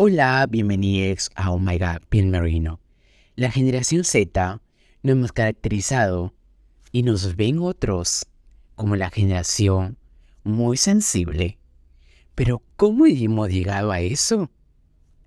[0.00, 2.78] Hola, bienvenidos a Oh My God, Bien Marino.
[3.34, 4.60] La generación Z
[5.02, 6.32] nos hemos caracterizado
[6.92, 8.24] y nos ven otros
[8.76, 9.98] como la generación
[10.44, 11.58] muy sensible.
[12.36, 14.52] Pero ¿cómo hemos llegado a eso?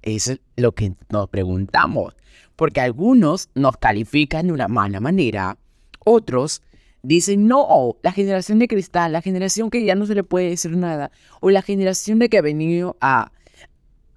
[0.04, 2.16] Es lo que nos preguntamos.
[2.56, 5.58] Porque algunos nos califican de una mala manera,
[6.06, 6.62] otros
[7.04, 10.78] dicen, no, la generación de cristal, la generación que ya no se le puede decir
[10.78, 11.12] nada,
[11.42, 13.34] o la generación de que ha venido a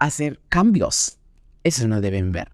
[0.04, 1.18] hacer cambios.
[1.62, 2.52] Eso no deben ver.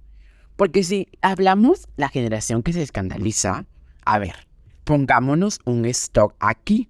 [0.56, 3.66] Porque si hablamos la generación que se escandaliza,
[4.04, 4.46] a ver,
[4.84, 6.88] pongámonos un stock aquí.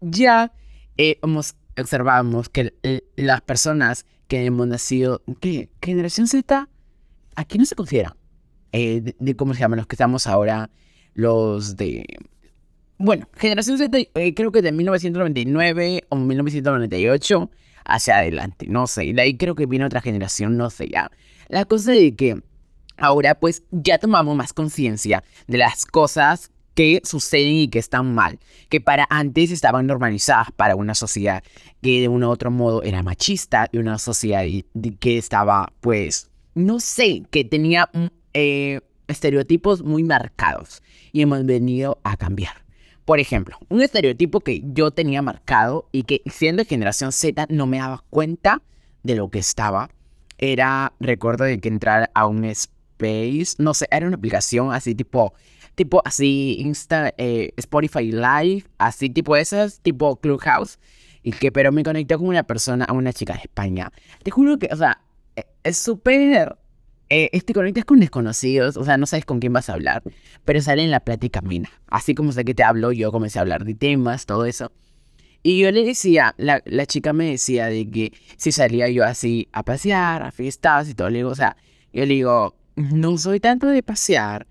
[0.00, 0.52] Ya
[0.96, 1.18] eh,
[1.76, 2.72] observamos que
[3.16, 5.70] las personas que hemos nacido, ¿qué?
[5.82, 6.68] Generación Z,
[7.34, 8.16] aquí no se considera.
[8.72, 10.70] Eh, de, cómo se llaman los que estamos ahora,
[11.14, 12.04] los de...
[12.98, 17.50] Bueno, generación Z, eh, creo que de 1999 o 1998
[17.88, 19.06] hacia adelante, no sé.
[19.06, 21.10] Y de ahí creo que viene otra generación, no sé ya.
[21.48, 22.40] La cosa de que
[22.96, 28.38] ahora pues ya tomamos más conciencia de las cosas que suceden y que están mal,
[28.68, 31.42] que para antes estaban normalizadas para una sociedad
[31.82, 34.44] que de un u otro modo era machista y una sociedad
[35.00, 41.98] que estaba pues, no sé, que tenía mm, eh, estereotipos muy marcados y hemos venido
[42.04, 42.67] a cambiar.
[43.08, 47.78] Por ejemplo, un estereotipo que yo tenía marcado y que siendo generación Z no me
[47.78, 48.60] daba cuenta
[49.02, 49.88] de lo que estaba,
[50.36, 55.32] era, recuerdo de que entrar a un space, no sé, era una aplicación así tipo,
[55.74, 60.78] tipo así Insta, eh, Spotify Live, así tipo esas, tipo Clubhouse,
[61.22, 63.90] y que pero me conecté con una persona, a una chica de España.
[64.22, 65.00] Te juro que, o sea,
[65.34, 66.58] e, es súper
[67.10, 70.02] eh, este conectas con desconocidos, o sea, no sabes con quién vas a hablar,
[70.44, 71.70] pero sale en la plática mina.
[71.86, 74.72] Así como sé que te hablo, yo comencé a hablar de temas, todo eso.
[75.42, 79.48] Y yo le decía, la, la chica me decía de que si salía yo así
[79.52, 81.56] a pasear, a fiestas y todo, le digo, o sea,
[81.92, 84.47] yo le digo, no soy tanto de pasear,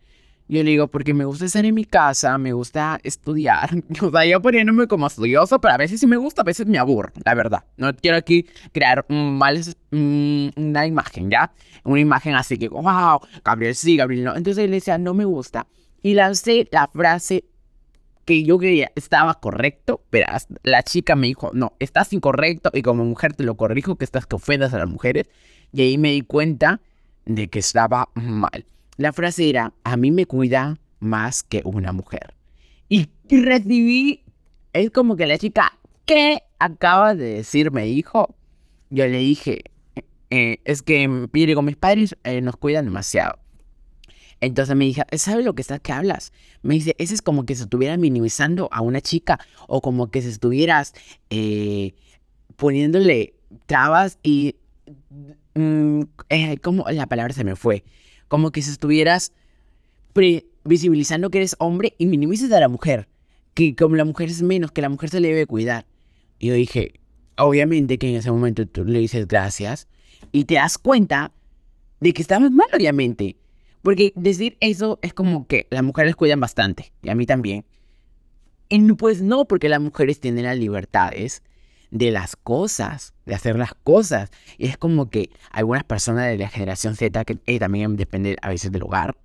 [0.49, 3.69] yo le digo, porque me gusta estar en mi casa, me gusta estudiar.
[4.01, 6.77] O sea, yo poniéndome como estudioso, pero a veces sí me gusta, a veces me
[6.77, 7.65] aburro, la verdad.
[7.75, 11.51] No quiero aquí crear mal, una imagen, ¿ya?
[11.83, 14.35] Una imagen así que, wow, Gabriel sí, Gabriel no.
[14.35, 15.67] Entonces él decía, no me gusta.
[16.01, 17.45] Y lancé la frase
[18.23, 20.27] que yo creía estaba correcto, pero
[20.63, 24.25] la chica me dijo, no, estás incorrecto y como mujer te lo corrijo, que estás
[24.25, 25.29] que ofendas a las mujeres.
[25.71, 26.81] Y ahí me di cuenta
[27.25, 28.65] de que estaba mal.
[28.97, 32.33] La frase era, a mí me cuida más que una mujer.
[32.89, 34.23] Y recibí,
[34.73, 38.35] es como que la chica, ¿qué acaba de decirme, hijo?
[38.89, 39.61] Yo le dije,
[40.31, 43.37] eh, es que, digo, mis padres eh, nos cuidan demasiado.
[44.39, 46.31] Entonces me dije, ¿sabes lo que estás que hablas?
[46.63, 50.23] Me dice, ese es como que se estuviera minimizando a una chica o como que
[50.23, 50.93] se estuvieras
[51.29, 51.93] eh,
[52.55, 53.35] poniéndole
[53.67, 54.55] trabas y...
[55.55, 56.01] Mm,
[56.61, 57.83] como la palabra se me fue
[58.27, 59.33] como que si estuvieras
[60.63, 63.07] visibilizando que eres hombre y minimices a la mujer,
[63.53, 65.85] que como la mujer es menos, que la mujer se le debe cuidar.
[66.39, 66.93] Y yo dije,
[67.37, 69.87] obviamente que en ese momento tú le dices gracias
[70.31, 71.31] y te das cuenta
[71.99, 73.37] de que estabas mal, obviamente.
[73.81, 77.63] Porque decir eso es como que las mujeres cuidan bastante, y a mí también.
[78.69, 81.41] Y pues no, porque las mujeres tienen las libertades
[81.91, 84.29] de las cosas, de hacer las cosas.
[84.57, 88.49] Y es como que algunas personas de la generación Z, que eh, también depende a
[88.49, 89.17] veces del hogar,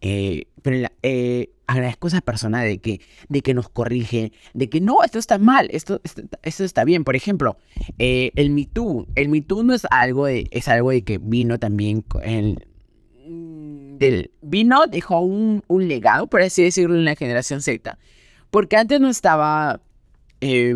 [0.00, 4.80] eh, pero eh, agradezco a esas personas de que, de que nos corrigen, de que
[4.80, 6.00] no, esto está mal, esto,
[6.42, 7.04] esto, está bien.
[7.04, 7.56] Por ejemplo,
[7.98, 9.06] el Me Too.
[9.14, 12.66] El Me Too no es algo de, es algo de que vino también el,
[13.98, 17.98] del, vino, dejó un, un legado, por así decirlo, en la generación Z.
[18.50, 19.80] Porque antes no estaba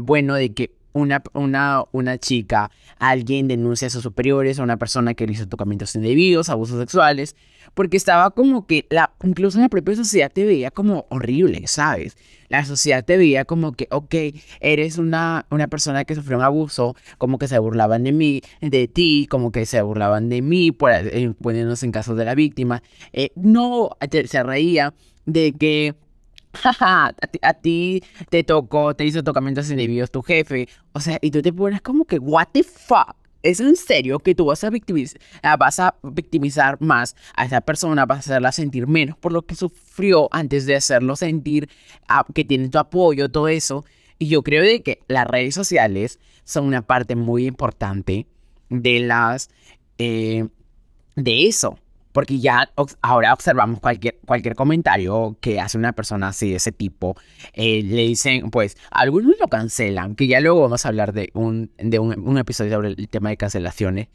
[0.00, 5.15] bueno de que una, una, una chica, alguien denuncia a sus superiores, a una persona
[5.15, 7.37] que le hizo tocamientos indebidos, abusos sexuales,
[7.75, 12.16] porque estaba como que, la, incluso la propia sociedad te veía como horrible, ¿sabes?
[12.48, 14.15] La sociedad te veía como que, ok,
[14.60, 18.88] eres una, una persona que sufrió un abuso, como que se burlaban de mí, de
[18.88, 22.83] ti, como que se burlaban de mí, por, eh, poniéndose en casos de la víctima.
[23.12, 23.91] Eh, no,
[24.27, 24.95] se reía
[25.27, 25.95] de que
[26.54, 30.68] jaja, a ti, te tocó, te hizo tocamientos indebidos tu jefe.
[30.92, 33.16] O sea, y tú te pones como que, what the fuck.
[33.42, 37.60] ¿Es en serio que tú vas a, victimizar, ah, vas a victimizar más a esa
[37.60, 41.68] persona, vas a hacerla sentir menos por lo que sufrió antes de hacerlo sentir
[42.09, 43.84] ah, que tiene tu apoyo, todo eso?
[44.18, 48.27] Y yo creo de que las redes sociales son una parte muy importante
[48.71, 49.50] de las...
[49.98, 50.48] Eh,
[51.15, 51.78] de eso,
[52.18, 52.68] porque ya
[53.00, 57.16] ahora observamos cualquier, cualquier comentario que hace una persona así de ese tipo.
[57.53, 61.70] Eh, le dicen, pues, algunos lo cancelan, que ya luego vamos a hablar de un,
[61.78, 64.09] de un, episodio sobre el tema de cancelaciones.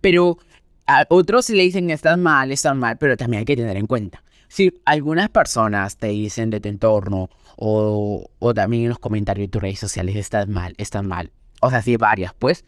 [0.00, 0.38] Pero
[0.86, 4.22] a otros le dicen estás mal, estás mal, pero también hay que tener en cuenta.
[4.46, 9.50] Si algunas personas te dicen de tu entorno o, o también en los comentarios de
[9.50, 12.64] tus redes sociales estás mal, estás mal, o sea, sí, varias, pues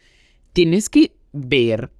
[0.52, 1.92] tienes que ver,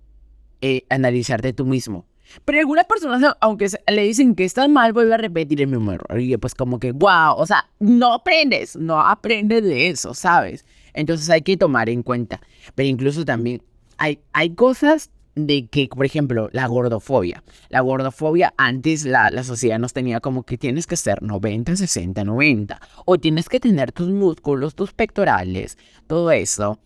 [0.60, 2.06] eh, analizarte tú mismo.
[2.44, 6.20] Pero algunas personas, aunque le dicen que estás mal, vuelve a repetir el mismo error.
[6.20, 10.64] Y pues como que, wow, o sea, no aprendes, no aprendes de eso, ¿sabes?
[10.94, 12.40] Entonces hay que tomar en cuenta.
[12.74, 13.62] Pero incluso también
[13.98, 17.42] hay, hay cosas de que, por ejemplo, la gordofobia.
[17.68, 22.24] La gordofobia antes la, la, sociedad nos tenía como que tienes que ser 90, 60,
[22.24, 22.80] 90.
[23.06, 26.78] O tienes que tener tus músculos, tus pectorales, todo eso.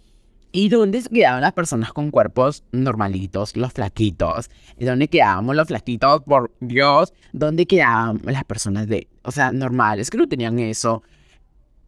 [0.56, 4.48] ¿Y dónde quedaban las personas con cuerpos normalitos, los flaquitos?
[4.78, 6.22] ¿Y dónde quedábamos los flaquitos?
[6.22, 11.02] Por Dios, ¿dónde quedaban las personas de, o sea, normales que no tenían eso?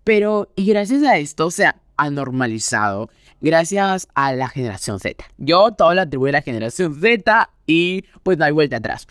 [0.04, 3.08] Pero, y gracias a esto, o sea, ha normalizado
[3.40, 5.24] gracias a la generación Z.
[5.38, 9.06] Yo todo lo atribuyo a la generación Z y pues no hay vuelta atrás.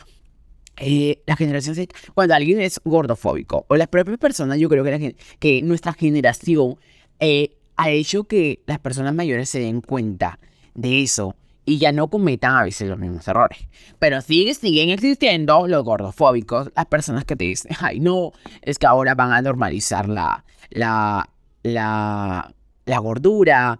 [0.79, 5.15] Eh, la generación Z, cuando alguien es gordofóbico o las propias personas, yo creo que,
[5.39, 6.75] que nuestra generación
[7.19, 10.39] eh, ha hecho que las personas mayores se den cuenta
[10.73, 11.35] de eso
[11.67, 13.59] y ya no cometan a veces los mismos errores.
[13.99, 18.31] Pero siguen, siguen existiendo los gordofóbicos, las personas que te dicen, ay no,
[18.61, 21.29] es que ahora van a normalizar la, la,
[21.63, 22.53] la,
[22.99, 23.79] gordura,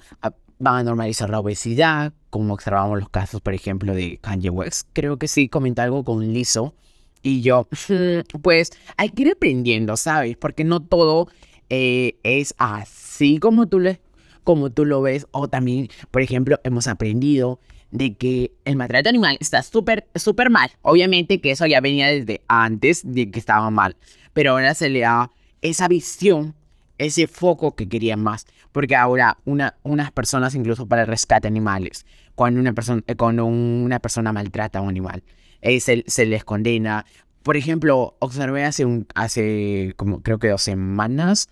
[0.60, 4.90] van a normalizar la obesidad, como observamos los casos, por ejemplo, de Kanye West.
[4.92, 6.74] Creo que sí, comenta algo con Liso.
[7.24, 7.68] Y yo,
[8.42, 10.36] pues hay que ir aprendiendo, ¿sabes?
[10.36, 11.30] Porque no todo
[11.70, 14.02] eh, es así como tú, le,
[14.44, 15.28] como tú lo ves.
[15.32, 17.60] O también, por ejemplo, hemos aprendido
[17.92, 20.72] de que el maltrato animal está súper, súper mal.
[20.82, 23.96] Obviamente que eso ya venía desde antes de que estaba mal.
[24.34, 25.32] Pero ahora se le da
[25.62, 26.56] esa visión
[26.98, 28.46] ese foco que querían más.
[28.72, 32.06] Porque ahora una, unas personas, incluso para el rescate animales,
[32.36, 35.24] cuando una, persona, eh, cuando una persona maltrata a un animal,
[35.62, 37.06] eh, se, se, les condena.
[37.44, 41.50] Por ejemplo, observé hace, un, hace como creo que dos semanas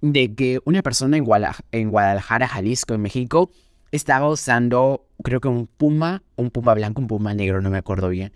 [0.00, 3.50] de que una persona en, Guadalajara, Jalisco, en México,
[3.92, 8.08] estaba usando, creo que un puma, un puma blanco, un puma negro, no me acuerdo
[8.08, 8.32] bien,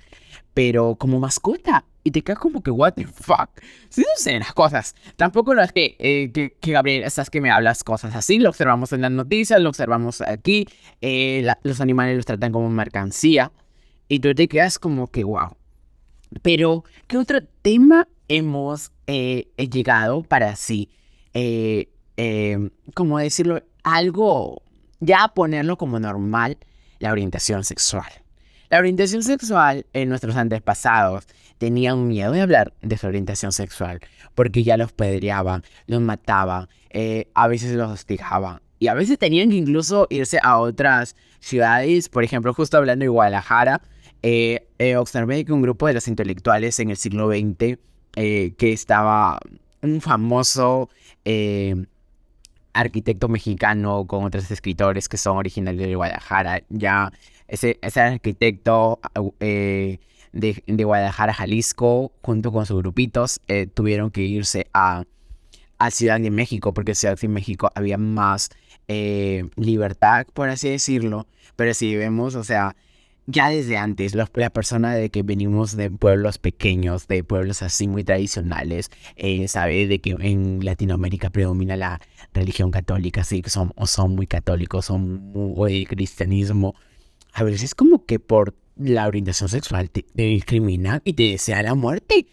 [0.54, 1.84] pero como mascota.
[2.02, 3.50] Y te quedas como que, what the fuck.
[3.90, 4.94] Sí sé las cosas.
[5.16, 8.38] Tampoco lo es que, eh, que, que, Gabriel, estás que me hablas cosas así.
[8.38, 10.66] Lo observamos en las noticias, lo observamos aquí.
[11.02, 13.52] Eh, los animales los tratan como mercancía.
[14.08, 15.56] Y tú te quedas como que, wow.
[16.40, 20.88] Pero, ¿qué otro tema hemos eh, llegado para sí?
[21.32, 24.62] Como decirlo, algo,
[25.00, 26.58] ya ponerlo como normal,
[26.98, 28.10] la orientación sexual.
[28.70, 31.26] La orientación sexual en nuestros antepasados
[31.58, 33.98] tenían miedo de hablar de su orientación sexual
[34.36, 39.50] porque ya los pedreaban, los mataban, eh, a veces los hostigaban y a veces tenían
[39.50, 42.08] que incluso irse a otras ciudades.
[42.08, 43.82] Por ejemplo, justo hablando de Guadalajara,
[44.22, 47.78] eh, eh, observé que un grupo de los intelectuales en el siglo XX
[48.12, 49.40] que estaba
[49.82, 50.90] un famoso
[52.72, 57.12] arquitecto mexicano con otros escritores que son originarios de Guadalajara, ya
[57.50, 59.00] ese, ese arquitecto
[59.40, 59.98] eh,
[60.32, 65.04] de, Guadalajara, Jalisco, junto con sus grupitos, eh, tuvieron que irse a,
[65.78, 68.50] a, Ciudad de México, porque Ciudad de México había más
[68.86, 71.26] eh, libertad, por así decirlo.
[71.56, 72.76] Pero si vemos, o sea,
[73.30, 78.04] ya desde antes, la, persona de que venimos de pueblos pequeños, de pueblos así muy
[78.04, 82.00] tradicionales, eh, sabe de que en Latinoamérica predomina la
[82.34, 86.74] religión católica, sí, que son, son muy católicos, son muy cristianismo,
[87.32, 91.74] a veces es como que por la orientación sexual te, discrimina y te desea la
[91.74, 92.26] muerte.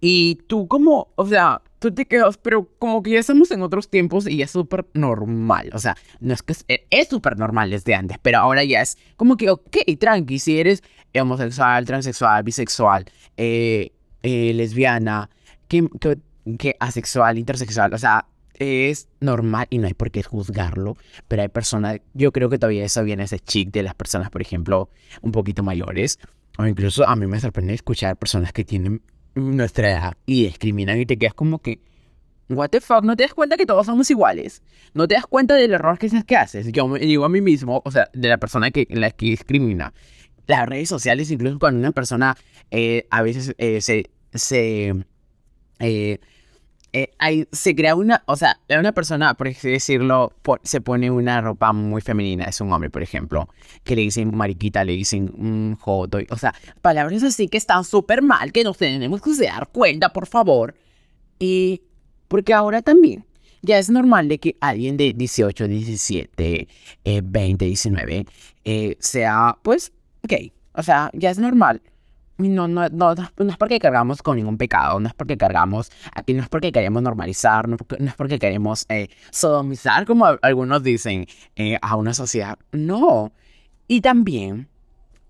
[0.00, 3.88] Y tú como, o sea, tú te quedas, pero como que ya estamos en otros
[3.88, 5.70] tiempos y es súper normal.
[5.74, 6.54] O sea, no es que
[6.90, 10.82] es súper normal desde antes, pero ahora ya es como que, ok, tranqui, si eres
[11.18, 15.30] homosexual, transexual, bisexual, eh, eh, lesbiana,
[15.68, 15.88] que,
[16.58, 20.96] que asexual, intersexual, o sea, es normal y no hay por qué juzgarlo,
[21.28, 24.42] pero hay personas, yo creo que todavía eso viene ese chic de las personas, por
[24.42, 24.90] ejemplo,
[25.22, 26.18] un poquito mayores,
[26.58, 29.02] o incluso a mí me sorprende escuchar personas que tienen
[29.38, 31.80] nuestra edad y discriminan y te quedas como que,
[32.48, 34.62] what the fuck, no te das cuenta que todos somos iguales,
[34.94, 37.82] no te das cuenta del error que, que haces, yo me digo a mí mismo,
[37.84, 39.92] o sea, de la persona que, la que discrimina.
[40.46, 42.36] Las redes sociales, incluso cuando una persona
[42.70, 44.10] eh, a veces eh, se...
[44.32, 44.94] se
[45.80, 46.18] eh,
[47.02, 51.72] eh, se crea una, o sea, una persona, por así decirlo, se pone una ropa
[51.72, 53.48] muy femenina, es un hombre, por ejemplo,
[53.84, 58.22] que le dicen mariquita, le dicen un joto, o sea, palabras así que están súper
[58.22, 60.74] mal, que nos tenemos que dar cuenta, por favor.
[61.38, 61.82] Y
[62.28, 63.24] porque ahora también
[63.62, 66.68] ya es normal de que alguien de 18, 17,
[67.22, 68.26] 20, 19
[69.00, 69.92] sea, pues,
[70.24, 71.82] ok, o sea, ya es normal.
[72.38, 76.34] No, no, no, no es porque cargamos con ningún pecado, no es porque cargamos, aquí
[76.34, 81.26] no es porque queremos normalizar, no, es porque queremos eh, sodomizar, como algunos dicen,
[81.56, 82.56] eh, a una sociedad.
[82.70, 83.32] No.
[83.88, 84.68] Y también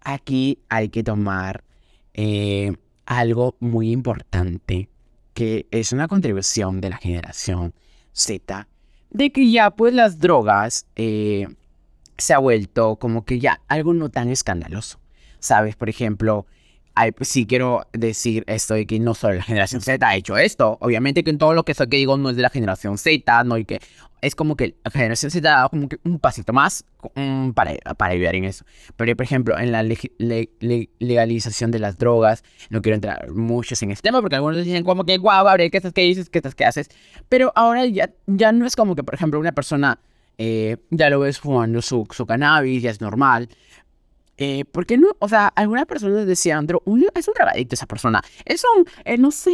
[0.02, 1.64] aquí hay que tomar
[2.12, 4.90] eh, algo muy importante,
[5.32, 7.72] que es una contribución de la generación
[8.12, 8.68] Z,
[9.08, 14.28] de que ya pues las drogas se ha vuelto como que ya algo no tan
[14.28, 15.00] escandaloso.
[15.38, 15.76] ¿Sabes?
[15.76, 16.46] Por ejemplo,
[17.16, 20.78] pues, sí quiero decir esto de que no solo la generación Z ha hecho esto.
[20.80, 23.58] Obviamente que en todo lo que, que digo no es de la generación Z, no
[23.58, 23.80] y que
[24.20, 26.84] es como que la generación Z dado como que un pasito más
[27.54, 28.64] para, para ayudar en eso.
[28.96, 34.08] Pero por ejemplo, en la legalización de las drogas, no quiero entrar mucho en este
[34.08, 36.28] tema porque algunos dicen como que guau, Gabriel, ¿qué estás que dices?
[36.30, 36.88] ¿Qué estás que haces?
[37.28, 40.00] Pero ahora ya, ya no es como que, por ejemplo, una persona
[40.38, 43.48] eh, ya lo ves fumando su, su cannabis, ya es normal.
[44.38, 45.08] Eh, ¿Por qué no?
[45.18, 46.82] O sea, alguna persona decía, Andro,
[47.14, 48.22] es un drogadicto esa persona.
[48.44, 49.50] Es un, eh, no sé.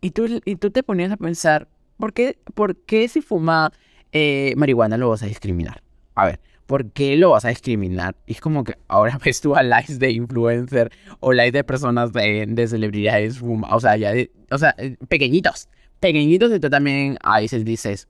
[0.00, 3.72] Y tú, y tú te ponías a pensar, ¿por qué, por qué si fuma
[4.12, 5.82] eh, marihuana lo vas a discriminar?
[6.16, 8.16] A ver, ¿por qué lo vas a discriminar?
[8.26, 10.90] Y es como que ahora ves tú a likes de influencer
[11.20, 14.12] o likes de personas de, de celebridades fuma, o sea, ya
[14.50, 14.74] o sea,
[15.08, 15.68] pequeñitos,
[16.00, 18.08] pequeñitos y tú también ahí se dices,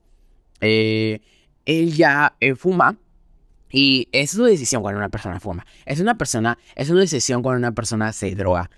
[0.61, 1.21] eh
[1.65, 2.97] él ya eh, fuma
[3.71, 5.65] y es su decisión cuando una persona fuma.
[5.85, 8.69] Es una persona, es una decisión cuando una persona se droga.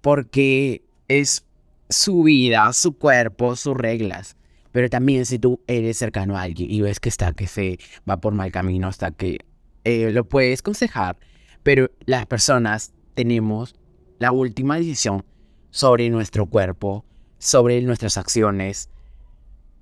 [0.00, 1.44] Porque es
[1.90, 4.36] su vida, su cuerpo, sus reglas.
[4.72, 7.78] Pero también si tú eres cercano a alguien y ves que está, que se
[8.08, 9.38] va por mal camino, hasta que
[9.84, 11.18] eh, lo puedes aconsejar.
[11.62, 13.74] Pero las personas tenemos
[14.18, 15.24] la última decisión
[15.70, 17.04] sobre nuestro cuerpo,
[17.38, 18.88] sobre nuestras acciones.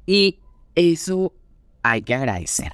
[0.06, 0.40] Y
[0.74, 1.34] eso
[1.82, 2.72] hay que agradecer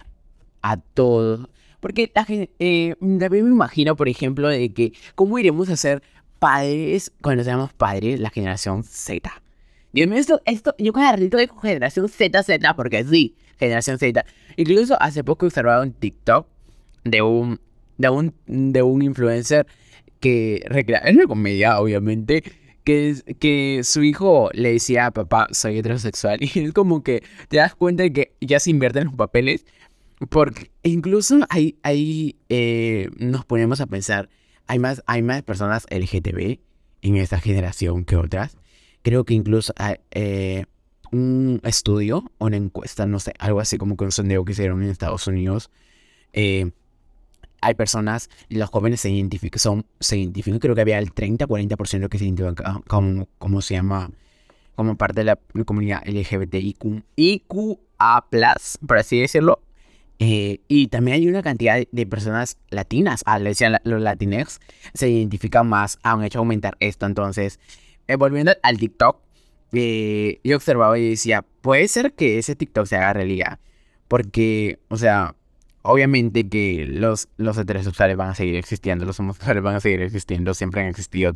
[0.63, 1.49] a todos.
[1.85, 6.03] Porque la gente, eh, también me imagino, por ejemplo, de que cómo iremos a ser
[6.39, 9.31] padres cuando seamos padres, la generación Z.
[9.93, 14.25] Dios mío, esto, esto yo cada ratito digo generación Z, Z, porque sí, generación Z.
[14.57, 16.47] Incluso hace poco he observado un TikTok
[17.05, 17.61] de un,
[17.99, 19.67] de un, de un influencer
[20.21, 22.45] que es una comedia, obviamente,
[22.85, 26.39] que, que su hijo le decía papá, soy heterosexual.
[26.55, 29.67] Y es como que te das cuenta de que ya se invierten los papeles.
[30.29, 34.29] Porque incluso ahí, ahí eh, nos ponemos a pensar,
[34.67, 36.59] hay más, hay más personas LGTB
[37.03, 38.57] en esta generación que otras.
[39.03, 39.75] Creo que incluso
[40.11, 40.65] eh,
[41.13, 44.91] un estudio una encuesta, no sé, algo así como que un sondeo que hicieron en
[44.91, 45.71] Estados Unidos,
[46.33, 46.71] eh,
[47.61, 52.19] hay personas, los jóvenes se identifican, son, se identifican, creo que había el 30-40% que
[52.19, 54.11] se identifican como, como se llama,
[54.75, 58.27] como parte de la comunidad LGBTIQ, IQA+,
[58.87, 59.61] por así decirlo.
[60.19, 64.61] Eh, y también hay una cantidad de, personas latinas, ah, le decían los latinex,
[64.95, 67.07] se identifican más, han hecho aumentar esto.
[67.07, 67.59] Entonces,
[68.07, 69.19] eh, volviendo al TikTok,
[69.73, 73.59] eh, yo observaba y decía, puede ser que ese TikTok se haga realidad.
[74.09, 75.35] Porque, o sea,
[75.85, 80.55] obviamente que los, los heterosexuales van a seguir existiendo, los homosexuales van a seguir existiendo,
[80.55, 81.33] siempre han existido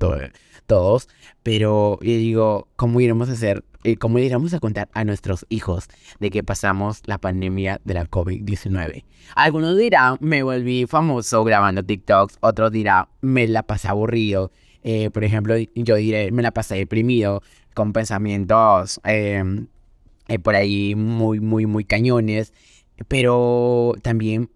[0.66, 1.08] todos,
[1.42, 5.88] pero yo digo, ¿cómo iremos a hacer, eh, cómo iremos a contar a nuestros hijos
[6.18, 9.04] de que pasamos la pandemia de la COVID-19?
[9.36, 14.50] Algunos dirán, me volví famoso grabando TikToks, otros dirán, me la pasé aburrido,
[14.82, 17.42] eh, por ejemplo, yo diré, me la pasé deprimido,
[17.74, 19.66] con pensamientos em,
[20.26, 22.52] eh, por ahí muy, muy, muy cañones.
[23.06, 24.50] Pero también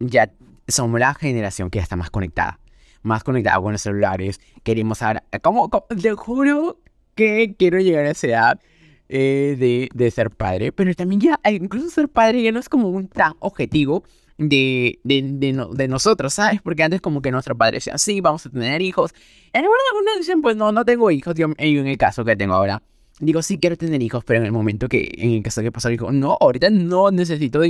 [0.00, 0.32] ya
[0.68, 2.58] somos la generación que ya está más conectada.
[3.02, 4.40] Más conectada con los celulares.
[4.62, 5.22] Queremos saber.
[5.42, 5.68] ¿Cómo?
[6.00, 6.78] Te juro
[7.14, 8.60] que quiero llegar a esa edad
[9.08, 10.72] eh, de, de, ser padre.
[10.72, 14.04] Pero también ya, incluso ser padre ya no es como un tan objetivo
[14.38, 16.62] de, de, de, nosotros, ¿sabes?
[16.62, 19.12] Porque antes, como que nuestro padre decía, sí, vamos a tener hijos.
[19.52, 21.34] En algunos dicen, pues no, no tengo hijos.
[21.34, 22.82] Yo, en el caso que tengo ahora
[23.26, 25.88] digo, sí quiero tener hijos, pero en el momento que, en el caso que pasó,
[25.88, 27.62] digo, no, ahorita no necesito,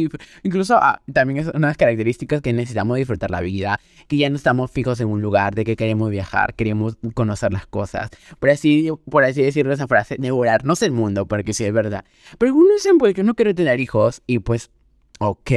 [0.42, 3.78] incluso ah, también es una de las características que necesitamos disfrutar la vida,
[4.08, 7.66] que ya no estamos fijos en un lugar, de que queremos viajar, queremos conocer las
[7.66, 12.04] cosas, por así, por así decirlo esa frase, devorarnos el mundo, porque sí es verdad.
[12.38, 14.70] Pero algunos dicen, pues que no quiero tener hijos, y pues,
[15.18, 15.50] ok,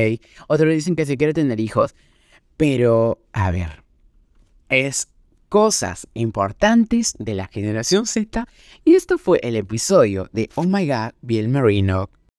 [0.47, 1.95] otros dicen que sí quiero tener hijos,
[2.57, 3.83] pero, a ver,
[4.67, 5.07] es
[5.49, 8.47] cosas importantes de la generación Z.
[8.83, 12.09] Y esto fue el episodio de Oh My God, Bill Marino